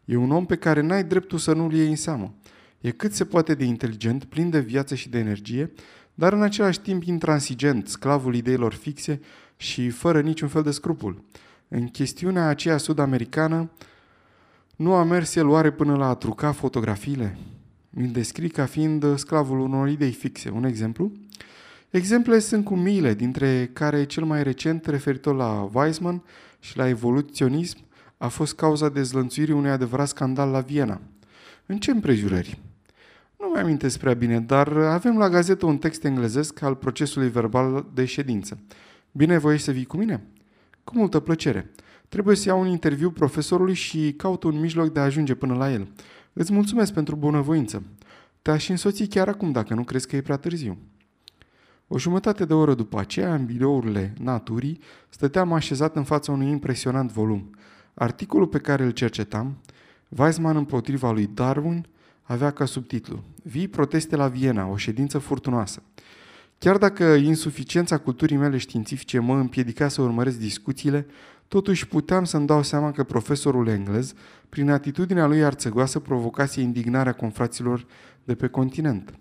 E 0.06 0.16
un 0.16 0.32
om 0.32 0.46
pe 0.46 0.56
care 0.56 0.82
n-ai 0.82 1.04
dreptul 1.04 1.38
să 1.38 1.54
nu-l 1.54 1.74
iei 1.74 1.90
în 1.90 1.96
seamă. 1.96 2.34
E 2.82 2.92
cât 2.92 3.14
se 3.14 3.26
poate 3.26 3.54
de 3.54 3.64
inteligent, 3.64 4.24
plin 4.24 4.50
de 4.50 4.60
viață 4.60 4.96
și 4.96 5.10
de 5.10 5.20
energie, 5.20 5.72
dar 6.14 6.34
în 6.34 6.42
același 6.42 6.80
timp 6.80 7.04
intransigent, 7.04 7.88
sclavul 7.88 8.36
ideilor 8.36 8.74
fixe 8.74 9.20
și 9.58 9.90
fără 9.90 10.22
niciun 10.22 10.48
fel 10.48 10.64
de 10.64 10.72
scrupul. 10.72 11.24
În 11.74 11.88
chestiunea 11.88 12.48
aceea 12.48 12.78
sud-americană, 12.78 13.70
nu 14.76 14.94
a 14.94 15.04
mers 15.04 15.36
el 15.36 15.48
oare 15.48 15.72
până 15.72 15.96
la 15.96 16.08
a 16.08 16.14
truca 16.14 16.52
fotografiile? 16.52 17.38
Mi 17.90 18.08
descrii 18.08 18.50
ca 18.50 18.66
fiind 18.66 19.18
sclavul 19.18 19.60
unor 19.60 19.88
idei 19.88 20.12
fixe. 20.12 20.50
Un 20.50 20.64
exemplu? 20.64 21.12
Exemple 21.90 22.40
sunt 22.40 22.66
cu 22.66 22.76
miile, 22.76 23.14
dintre 23.14 23.70
care 23.74 24.04
cel 24.04 24.24
mai 24.24 24.44
recent, 24.44 24.86
referitor 24.86 25.36
la 25.36 25.70
Weizmann 25.74 26.24
și 26.60 26.78
la 26.78 26.88
evoluționism, 26.88 27.78
a 28.18 28.28
fost 28.28 28.56
cauza 28.56 28.90
dezlănțuirii 28.90 29.54
unui 29.54 29.70
adevărat 29.70 30.08
scandal 30.08 30.50
la 30.50 30.60
Viena. 30.60 31.02
În 31.66 31.78
ce 31.78 31.92
împrejurări? 31.92 32.60
Nu 33.40 33.48
mi 33.48 33.60
amintesc 33.60 34.00
prea 34.00 34.14
bine, 34.14 34.40
dar 34.40 34.78
avem 34.78 35.18
la 35.18 35.30
gazetă 35.30 35.66
un 35.66 35.78
text 35.78 36.04
englezesc 36.04 36.62
al 36.62 36.76
procesului 36.76 37.30
verbal 37.30 37.86
de 37.94 38.06
ședință. 38.06 38.60
Bine 39.12 39.38
voi 39.38 39.58
să 39.58 39.72
vii 39.72 39.86
cu 39.86 39.98
mine? 39.98 40.24
Cu 40.84 40.98
multă 40.98 41.20
plăcere. 41.20 41.72
Trebuie 42.10 42.36
să 42.36 42.50
iau 42.50 42.60
un 42.60 42.68
interviu 42.68 43.12
profesorului 43.12 43.74
și 43.74 44.14
caut 44.18 44.44
un 44.44 44.60
mijloc 44.60 44.94
de 44.94 45.00
a 45.00 45.04
ajunge 45.04 45.36
până 45.36 45.54
la 45.54 45.72
el. 45.72 45.88
Îți 46.34 46.54
mulțumesc 46.54 46.94
pentru 46.94 47.16
bunăvoință. 47.16 47.84
Te-aș 48.42 48.70
însoți 48.70 49.04
chiar 49.04 49.28
acum 49.28 49.52
dacă 49.52 49.74
nu 49.74 49.84
crezi 49.84 50.08
că 50.08 50.16
e 50.16 50.22
prea 50.22 50.38
târziu. 50.38 50.78
O 51.88 51.98
jumătate 51.98 52.46
de 52.46 52.54
oră 52.54 52.74
după 52.74 53.00
aceea, 53.00 53.34
în 53.34 53.46
birourile 53.46 54.14
naturii, 54.20 54.80
stăteam 55.10 55.54
așezat 55.54 55.96
în 55.96 56.04
fața 56.04 56.32
unui 56.32 56.50
impresionant 56.50 57.12
volum. 57.12 57.50
Articolul 57.94 58.48
pe 58.48 58.60
care 58.60 58.84
îl 58.84 58.92
cercetam, 58.92 59.58
Weizmann 60.10 60.58
împotriva 60.58 61.12
lui 61.12 61.28
Darwin, 61.28 61.86
avea 62.22 62.52
ca 62.52 62.66
subtitlu 62.66 63.24
Vii 63.44 63.68
proteste 63.68 64.16
la 64.16 64.28
Viena, 64.28 64.68
o 64.68 64.78
ședință 64.78 65.18
furtunoasă. 65.18 65.84
Chiar 66.64 66.78
dacă 66.78 67.04
insuficiența 67.04 67.98
culturii 67.98 68.38
mele 68.38 68.58
științifice 68.58 69.20
mă 69.20 69.38
împiedica 69.38 69.88
să 69.88 70.02
urmăresc 70.02 70.38
discuțiile, 70.38 71.06
totuși 71.48 71.88
puteam 71.88 72.24
să-mi 72.24 72.48
dau 72.48 72.64
seama 72.64 72.92
că 72.92 73.04
profesorul 73.04 73.68
englez, 73.68 74.14
prin 74.50 74.70
atitudinea 74.70 75.26
lui 75.26 75.44
arțăgoasă, 75.44 76.00
provocase 76.00 76.62
indignarea 76.62 77.12
confraților 77.12 77.86
de 78.24 78.36
pe 78.36 78.48
continent. 78.48 79.14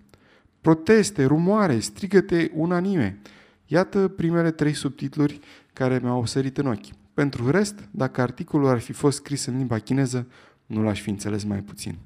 Proteste, 0.59 1.25
rumoare, 1.25 1.79
strigăte 1.79 2.51
unanime. 2.55 3.19
Iată 3.65 4.07
primele 4.07 4.51
trei 4.51 4.73
subtitluri 4.73 5.39
care 5.73 5.99
mi-au 6.03 6.25
sărit 6.25 6.57
în 6.57 6.67
ochi. 6.67 6.89
Pentru 7.13 7.49
rest, 7.49 7.89
dacă 7.91 8.21
articolul 8.21 8.67
ar 8.67 8.79
fi 8.79 8.93
fost 8.93 9.17
scris 9.17 9.45
în 9.45 9.57
limba 9.57 9.79
chineză, 9.79 10.27
nu 10.65 10.83
l-aș 10.83 11.01
fi 11.01 11.09
înțeles 11.09 11.43
mai 11.43 11.59
puțin. 11.59 11.97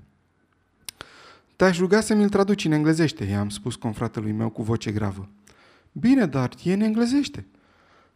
Te-aș 1.55 1.79
ruga 1.79 2.01
să 2.01 2.13
mi-l 2.13 2.29
traduci 2.29 2.65
în 2.65 2.71
englezește, 2.71 3.23
i-am 3.23 3.49
spus 3.49 3.75
confratelui 3.75 4.31
meu 4.31 4.49
cu 4.49 4.63
voce 4.63 4.91
gravă. 4.91 5.29
Bine, 5.91 6.25
dar 6.25 6.49
e 6.63 6.73
în 6.73 6.81
englezește. 6.81 7.45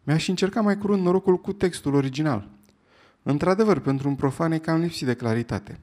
Mi-aș 0.04 0.28
încerca 0.28 0.62
mai 0.62 0.78
curând 0.78 1.04
norocul 1.04 1.38
cu 1.38 1.54
textul 1.54 1.94
original. 1.94 2.50
Într-adevăr, 3.24 3.80
pentru 3.80 4.08
un 4.08 4.16
profan 4.16 4.52
e 4.52 4.58
cam 4.58 4.82
lipsit 4.82 5.06
de 5.06 5.14
claritate. 5.14 5.80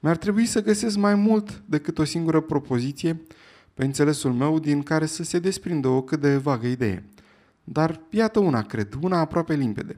Mi-ar 0.00 0.16
trebui 0.16 0.46
să 0.46 0.62
găsesc 0.62 0.96
mai 0.96 1.14
mult 1.14 1.62
decât 1.66 1.98
o 1.98 2.04
singură 2.04 2.40
propoziție 2.40 3.20
pe 3.74 3.84
înțelesul 3.84 4.32
meu 4.32 4.58
din 4.58 4.82
care 4.82 5.06
să 5.06 5.22
se 5.22 5.38
desprindă 5.38 5.88
o 5.88 6.02
cât 6.02 6.20
de 6.20 6.36
vagă 6.36 6.66
idee. 6.66 7.04
Dar 7.64 8.00
iată 8.10 8.38
una, 8.38 8.62
cred, 8.62 8.94
una 9.00 9.18
aproape 9.18 9.54
limpede. 9.54 9.96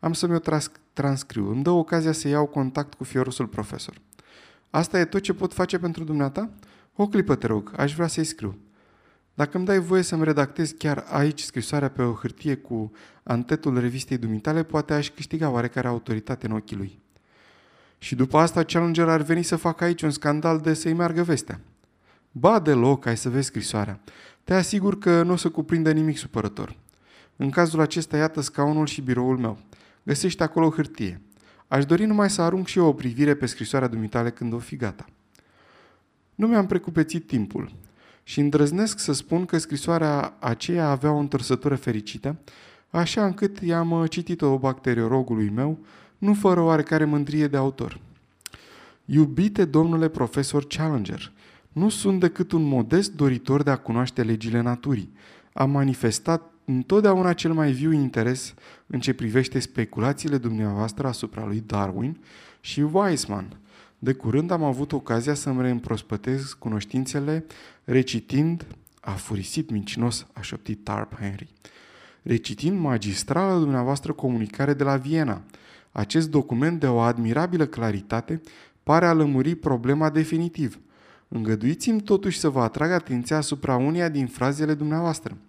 Am 0.00 0.12
să 0.12 0.26
mi-o 0.26 0.38
tras- 0.38 0.70
transcriu. 0.92 1.50
Îmi 1.50 1.62
dă 1.62 1.70
ocazia 1.70 2.12
să 2.12 2.28
iau 2.28 2.46
contact 2.46 2.94
cu 2.94 3.04
fiorusul 3.04 3.46
profesor. 3.46 4.00
Asta 4.74 4.98
e 4.98 5.04
tot 5.04 5.22
ce 5.22 5.34
pot 5.34 5.52
face 5.52 5.78
pentru 5.78 6.04
dumneata? 6.04 6.50
O 6.94 7.06
clipă, 7.06 7.34
te 7.34 7.46
rog, 7.46 7.72
aș 7.76 7.94
vrea 7.94 8.06
să-i 8.06 8.24
scriu. 8.24 8.58
Dacă 9.34 9.56
îmi 9.56 9.66
dai 9.66 9.78
voie 9.78 10.02
să-mi 10.02 10.24
redactez 10.24 10.70
chiar 10.70 11.04
aici 11.08 11.40
scrisoarea 11.40 11.90
pe 11.90 12.02
o 12.02 12.12
hârtie 12.12 12.54
cu 12.54 12.92
antetul 13.22 13.80
revistei 13.80 14.18
dumitale, 14.18 14.62
poate 14.62 14.94
aș 14.94 15.10
câștiga 15.10 15.50
oarecare 15.50 15.88
autoritate 15.88 16.46
în 16.46 16.52
ochii 16.52 16.76
lui. 16.76 17.00
Și 17.98 18.14
după 18.14 18.38
asta 18.38 18.62
Challenger 18.62 19.08
ar 19.08 19.22
veni 19.22 19.42
să 19.42 19.56
facă 19.56 19.84
aici 19.84 20.02
un 20.02 20.10
scandal 20.10 20.60
de 20.60 20.74
să-i 20.74 20.92
meargă 20.92 21.22
vestea. 21.22 21.60
Ba 22.30 22.58
deloc, 22.58 23.06
ai 23.06 23.16
să 23.16 23.30
vezi 23.30 23.46
scrisoarea. 23.46 24.00
Te 24.44 24.54
asigur 24.54 24.98
că 24.98 25.22
nu 25.22 25.32
o 25.32 25.36
să 25.36 25.48
cuprindă 25.48 25.92
nimic 25.92 26.18
supărător. 26.18 26.76
În 27.36 27.50
cazul 27.50 27.80
acesta, 27.80 28.16
iată 28.16 28.40
scaunul 28.40 28.86
și 28.86 29.00
biroul 29.00 29.38
meu. 29.38 29.58
Găsești 30.02 30.42
acolo 30.42 30.66
o 30.66 30.70
hârtie. 30.70 31.20
Aș 31.72 31.84
dori 31.84 32.04
numai 32.04 32.30
să 32.30 32.42
arunc 32.42 32.66
și 32.66 32.78
eu 32.78 32.86
o 32.86 32.92
privire 32.92 33.34
pe 33.34 33.46
scrisoarea 33.46 33.88
dumitale 33.88 34.30
când 34.30 34.52
o 34.52 34.58
fi 34.58 34.76
gata. 34.76 35.04
Nu 36.34 36.46
mi-am 36.46 36.66
precupețit 36.66 37.26
timpul 37.26 37.72
și 38.22 38.40
îndrăznesc 38.40 38.98
să 38.98 39.12
spun 39.12 39.44
că 39.44 39.58
scrisoarea 39.58 40.34
aceea 40.38 40.88
avea 40.88 41.12
o 41.12 41.16
întărsătură 41.16 41.74
fericită, 41.74 42.36
așa 42.90 43.24
încât 43.24 43.60
i-am 43.60 43.90
uh, 43.90 44.10
citit-o 44.10 44.58
bacteriologului 44.58 45.48
meu, 45.48 45.78
nu 46.18 46.34
fără 46.34 46.60
oarecare 46.60 47.04
mândrie 47.04 47.46
de 47.46 47.56
autor. 47.56 48.00
Iubite 49.04 49.64
domnule 49.64 50.08
profesor 50.08 50.66
Challenger, 50.66 51.32
nu 51.68 51.88
sunt 51.88 52.20
decât 52.20 52.52
un 52.52 52.62
modest 52.62 53.12
doritor 53.12 53.62
de 53.62 53.70
a 53.70 53.76
cunoaște 53.76 54.22
legile 54.22 54.60
naturii. 54.60 55.12
Am 55.52 55.70
manifestat 55.70 56.51
întotdeauna 56.64 57.32
cel 57.32 57.52
mai 57.52 57.72
viu 57.72 57.92
interes 57.92 58.54
în 58.86 59.00
ce 59.00 59.12
privește 59.12 59.58
speculațiile 59.58 60.38
dumneavoastră 60.38 61.06
asupra 61.06 61.46
lui 61.46 61.62
Darwin 61.66 62.20
și 62.60 62.80
Weismann. 62.80 63.56
De 63.98 64.12
curând 64.12 64.50
am 64.50 64.62
avut 64.62 64.92
ocazia 64.92 65.34
să-mi 65.34 65.62
reîmprospătez 65.62 66.52
cunoștințele 66.52 67.44
recitind, 67.84 68.66
a 69.00 69.10
furisit 69.10 69.70
mincinos, 69.70 70.26
a 70.32 70.40
șoptit 70.40 70.84
Tarp 70.84 71.18
Henry, 71.18 71.48
recitind 72.22 72.78
magistrala 72.78 73.58
dumneavoastră 73.58 74.12
comunicare 74.12 74.74
de 74.74 74.84
la 74.84 74.96
Viena. 74.96 75.42
Acest 75.92 76.30
document 76.30 76.80
de 76.80 76.86
o 76.86 76.98
admirabilă 76.98 77.66
claritate 77.66 78.40
pare 78.82 79.06
a 79.06 79.12
lămuri 79.12 79.54
problema 79.54 80.10
definitiv. 80.10 80.80
Îngăduiți-mi 81.28 82.00
totuși 82.00 82.38
să 82.38 82.48
vă 82.48 82.60
atrag 82.60 82.90
atenția 82.90 83.36
asupra 83.36 83.76
uneia 83.76 84.08
din 84.08 84.26
frazele 84.26 84.74
dumneavoastră– 84.74 85.36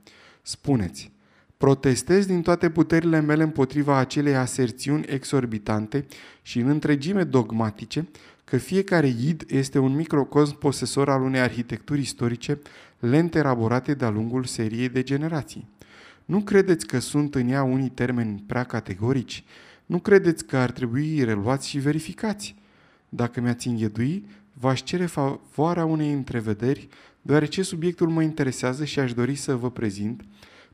Spuneți, 0.46 1.12
protestez 1.58 2.26
din 2.26 2.42
toate 2.42 2.70
puterile 2.70 3.20
mele 3.20 3.44
împotriva 3.44 3.98
acelei 3.98 4.36
aserțiuni 4.36 5.06
exorbitante 5.08 6.06
și 6.42 6.60
în 6.60 6.68
întregime 6.68 7.24
dogmatice 7.24 8.08
că 8.44 8.58
fiecare 8.58 9.08
id 9.08 9.44
este 9.48 9.80
un 9.80 9.96
microcosm 9.96 10.58
posesor 10.58 11.10
al 11.10 11.22
unei 11.22 11.40
arhitecturi 11.40 12.00
istorice 12.00 12.60
lent 13.00 13.36
elaborate 13.36 13.94
de-a 13.94 14.10
lungul 14.10 14.44
seriei 14.44 14.90
de 14.90 15.04
generații. 15.04 15.68
Nu 16.26 16.40
credeți 16.42 16.88
că 16.88 17.00
sunt 17.00 17.36
în 17.36 17.50
ea 17.50 17.64
unii 17.64 17.90
termeni 17.90 18.44
prea 18.48 18.64
categorici? 18.64 19.44
Nu 19.86 20.00
credeți 20.00 20.46
că 20.46 20.58
ar 20.58 20.72
trebui 20.72 21.24
reluați 21.24 21.70
și 21.70 21.78
verificați? 21.78 22.56
Dacă 23.10 23.42
mi-ați 23.42 23.68
îngădui, 23.68 24.26
v-aș 24.54 24.84
cere 24.84 25.06
favoarea 25.06 25.86
unei 25.86 26.12
întrevederi 26.12 26.88
deoarece 27.22 27.62
subiectul 27.62 28.10
mă 28.10 28.22
interesează 28.22 28.86
și 28.86 29.00
aș 29.00 29.14
dori 29.14 29.36
să 29.36 29.56
vă 29.56 29.72
prezint, 29.72 30.24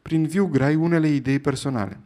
prin 0.01 0.27
viu 0.27 0.45
grai, 0.45 0.75
unele 0.75 1.07
idei 1.07 1.39
personale. 1.39 1.99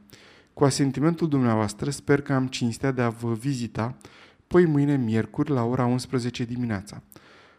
Cu 0.54 0.64
asentimentul 0.64 1.28
dumneavoastră, 1.28 1.90
sper 1.90 2.22
că 2.22 2.34
am 2.34 2.48
cinstea 2.48 2.92
de 2.92 3.02
a 3.02 3.10
vă 3.10 3.34
vizita 3.34 3.98
poi 4.48 4.66
mâine 4.66 4.98
miercuri 4.98 5.50
la 5.50 5.64
ora 5.64 5.86
11 5.86 6.44
dimineața. 6.44 7.02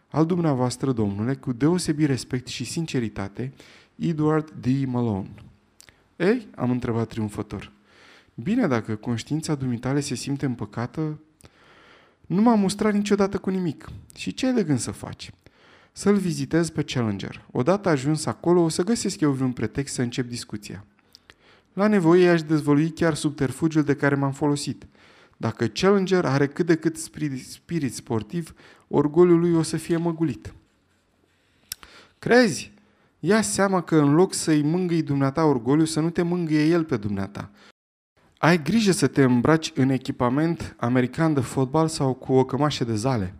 Al 0.09 0.25
dumneavoastră, 0.25 0.91
domnule, 0.91 1.35
cu 1.35 1.53
deosebit 1.53 2.07
respect 2.07 2.47
și 2.47 2.63
sinceritate, 2.63 3.53
Edward 3.95 4.51
D. 4.51 4.65
Malone. 4.85 5.33
Ei, 6.15 6.47
am 6.55 6.71
întrebat 6.71 7.07
triumfător. 7.07 7.71
Bine, 8.33 8.67
dacă 8.67 8.95
conștiința 8.95 9.55
dumitale 9.55 9.99
se 9.99 10.15
simte 10.15 10.45
împăcată, 10.45 11.19
nu 12.27 12.41
m-am 12.41 12.59
mustrat 12.59 12.93
niciodată 12.93 13.37
cu 13.37 13.49
nimic. 13.49 13.85
Și 14.15 14.33
ce 14.33 14.45
ai 14.45 14.53
de 14.53 14.63
gând 14.63 14.79
să 14.79 14.91
faci? 14.91 15.31
să-l 15.97 16.15
vizitez 16.15 16.69
pe 16.69 16.83
Challenger. 16.83 17.45
Odată 17.51 17.89
ajuns 17.89 18.25
acolo, 18.25 18.61
o 18.61 18.69
să 18.69 18.83
găsesc 18.83 19.19
eu 19.19 19.31
vreun 19.31 19.51
pretext 19.51 19.93
să 19.93 20.01
încep 20.01 20.27
discuția. 20.27 20.85
La 21.73 21.87
nevoie 21.87 22.29
aș 22.29 22.41
dezvolui 22.41 22.89
chiar 22.89 23.13
subterfugiul 23.13 23.83
de 23.83 23.95
care 23.95 24.15
m-am 24.15 24.31
folosit. 24.31 24.85
Dacă 25.37 25.67
Challenger 25.67 26.25
are 26.25 26.47
cât 26.47 26.65
de 26.65 26.75
cât 26.75 26.97
spirit 27.47 27.93
sportiv, 27.93 28.53
orgoliul 28.87 29.39
lui 29.39 29.53
o 29.53 29.61
să 29.61 29.77
fie 29.77 29.97
măgulit. 29.97 30.53
Crezi? 32.19 32.71
Ia 33.19 33.41
seama 33.41 33.81
că 33.81 33.95
în 33.95 34.13
loc 34.13 34.33
să-i 34.33 34.61
mângâi 34.61 35.01
dumneata 35.01 35.45
orgoliu, 35.45 35.85
să 35.85 35.99
nu 35.99 36.09
te 36.09 36.21
mângâie 36.21 36.65
el 36.65 36.83
pe 36.83 36.97
dumneata. 36.97 37.51
Ai 38.37 38.61
grijă 38.63 38.91
să 38.91 39.07
te 39.07 39.23
îmbraci 39.23 39.71
în 39.75 39.89
echipament 39.89 40.75
american 40.79 41.33
de 41.33 41.39
fotbal 41.39 41.87
sau 41.87 42.13
cu 42.13 42.33
o 42.33 42.45
cămașă 42.45 42.83
de 42.83 42.95
zale. 42.95 43.33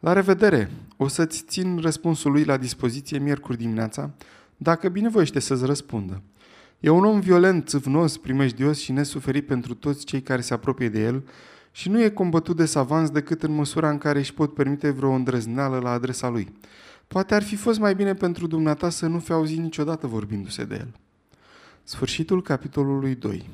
La 0.00 0.12
revedere! 0.12 0.70
O 0.96 1.08
să-ți 1.08 1.44
țin 1.48 1.78
răspunsul 1.82 2.32
lui 2.32 2.44
la 2.44 2.56
dispoziție 2.56 3.18
miercuri 3.18 3.58
dimineața, 3.58 4.10
dacă 4.56 4.88
binevoiește 4.88 5.40
să-ți 5.40 5.66
răspundă. 5.66 6.22
E 6.80 6.88
un 6.88 7.04
om 7.04 7.20
violent, 7.20 7.68
țâvnos, 7.68 8.16
primejdios 8.16 8.78
și 8.78 8.92
nesuferit 8.92 9.46
pentru 9.46 9.74
toți 9.74 10.04
cei 10.04 10.22
care 10.22 10.40
se 10.40 10.54
apropie 10.54 10.88
de 10.88 11.02
el 11.02 11.24
și 11.70 11.88
nu 11.88 12.02
e 12.02 12.08
combătut 12.08 12.56
de 12.56 12.64
savanți 12.64 13.12
decât 13.12 13.42
în 13.42 13.54
măsura 13.54 13.90
în 13.90 13.98
care 13.98 14.18
își 14.18 14.34
pot 14.34 14.54
permite 14.54 14.90
vreo 14.90 15.10
îndrăzneală 15.10 15.78
la 15.78 15.90
adresa 15.90 16.28
lui. 16.28 16.52
Poate 17.08 17.34
ar 17.34 17.42
fi 17.42 17.56
fost 17.56 17.78
mai 17.78 17.94
bine 17.94 18.14
pentru 18.14 18.46
dumneata 18.46 18.90
să 18.90 19.06
nu 19.06 19.18
fi 19.18 19.32
auzit 19.32 19.58
niciodată 19.58 20.06
vorbindu-se 20.06 20.64
de 20.64 20.74
el. 20.74 20.88
Sfârșitul 21.82 22.42
capitolului 22.42 23.14
2 23.14 23.48